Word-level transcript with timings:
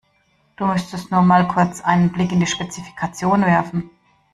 Du 0.55 0.65
müsstest 0.65 1.11
nur 1.11 1.21
mal 1.21 1.47
kurz 1.47 1.79
einen 1.81 2.11
Blick 2.11 2.31
in 2.31 2.39
die 2.39 2.47
Spezifikation 2.47 3.41
werfen. 3.43 3.91